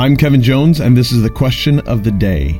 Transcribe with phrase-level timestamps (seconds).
[0.00, 2.58] I'm Kevin Jones, and this is the question of the day.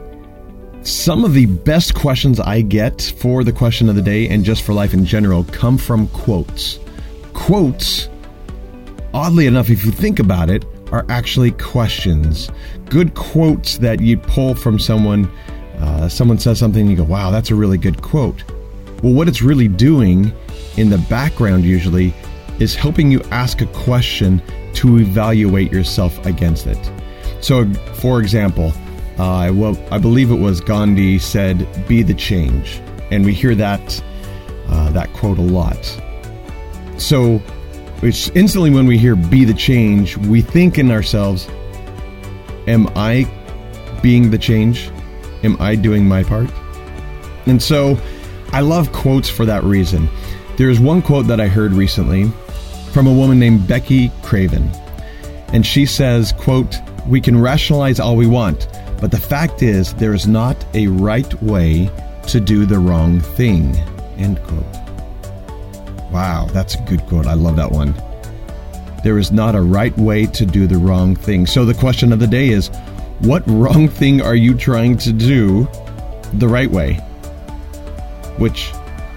[0.82, 4.62] Some of the best questions I get for the question of the day and just
[4.62, 6.78] for life in general come from quotes.
[7.32, 8.10] Quotes,
[9.14, 12.50] oddly enough, if you think about it, are actually questions.
[12.90, 15.24] Good quotes that you pull from someone.
[15.78, 18.44] Uh, someone says something, and you go, wow, that's a really good quote.
[19.02, 20.30] Well, what it's really doing
[20.76, 22.12] in the background, usually,
[22.58, 24.42] is helping you ask a question
[24.74, 26.92] to evaluate yourself against it.
[27.40, 28.72] So, for example,
[29.18, 34.02] uh, well, I believe it was Gandhi said, "Be the change," and we hear that
[34.68, 36.00] uh, that quote a lot.
[36.96, 37.42] So,
[38.02, 41.48] it's instantly when we hear "Be the change," we think in ourselves,
[42.66, 43.26] "Am I
[44.02, 44.90] being the change?
[45.42, 46.50] Am I doing my part?"
[47.46, 47.98] And so,
[48.52, 50.08] I love quotes for that reason.
[50.56, 52.30] There's one quote that I heard recently
[52.92, 54.70] from a woman named Becky Craven,
[55.52, 58.68] and she says, "quote." We can rationalize all we want,
[59.00, 61.90] but the fact is, there is not a right way
[62.28, 63.74] to do the wrong thing.
[64.18, 64.64] End quote.
[66.12, 67.26] Wow, that's a good quote.
[67.26, 67.94] I love that one.
[69.02, 71.46] There is not a right way to do the wrong thing.
[71.46, 72.68] So the question of the day is
[73.20, 75.68] what wrong thing are you trying to do
[76.34, 76.94] the right way?
[78.38, 78.72] Which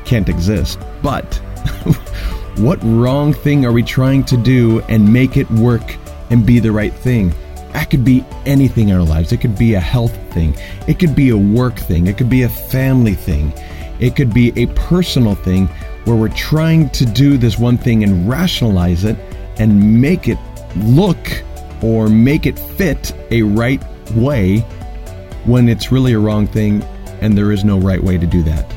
[0.05, 0.79] can't exist.
[1.01, 1.25] But
[2.57, 5.97] what wrong thing are we trying to do and make it work
[6.29, 7.33] and be the right thing?
[7.73, 9.31] That could be anything in our lives.
[9.31, 10.55] It could be a health thing.
[10.87, 12.07] It could be a work thing.
[12.07, 13.51] It could be a family thing.
[13.99, 15.67] It could be a personal thing
[16.05, 19.17] where we're trying to do this one thing and rationalize it
[19.57, 20.37] and make it
[20.77, 21.43] look
[21.81, 24.59] or make it fit a right way
[25.45, 26.83] when it's really a wrong thing
[27.21, 28.71] and there is no right way to do that.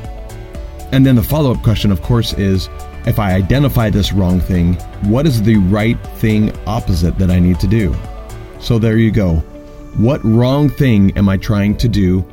[0.92, 2.68] And then the follow up question, of course, is
[3.06, 4.74] if I identify this wrong thing,
[5.10, 7.94] what is the right thing opposite that I need to do?
[8.66, 9.36] So there you go.
[9.96, 12.26] What wrong thing am I trying to do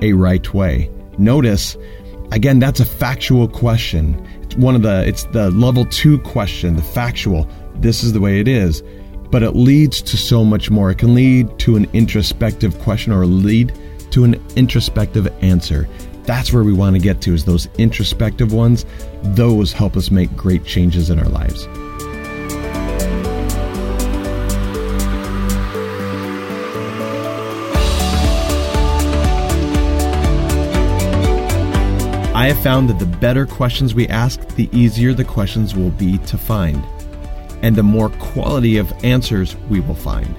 [0.00, 0.90] a right way?
[1.16, 1.76] Notice,
[2.32, 4.20] again, that's a factual question.
[4.42, 7.48] It's one of the, it's the level two question, the factual.
[7.76, 8.82] This is the way it is.
[9.30, 10.90] But it leads to so much more.
[10.90, 13.72] It can lead to an introspective question or lead
[14.10, 15.88] to an introspective answer.
[16.24, 18.84] That's where we want to get to is those introspective ones.
[19.22, 21.68] Those help us make great changes in our lives.
[32.36, 36.18] I have found that the better questions we ask, the easier the questions will be
[36.18, 36.84] to find,
[37.62, 40.36] and the more quality of answers we will find.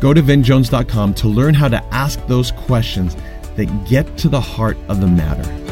[0.00, 3.16] Go to vinjones.com to learn how to ask those questions
[3.54, 5.69] that get to the heart of the matter.